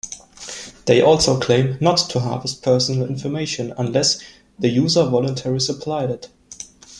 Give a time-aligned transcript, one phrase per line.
[0.85, 4.19] They also claim not to harvest personal information unless
[4.57, 6.27] "the user voluntarily supplied it".